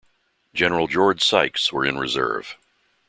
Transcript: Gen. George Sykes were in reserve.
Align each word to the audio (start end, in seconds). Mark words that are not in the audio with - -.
Gen. 0.55 0.87
George 0.87 1.23
Sykes 1.23 1.71
were 1.71 1.85
in 1.85 1.99
reserve. 1.99 2.57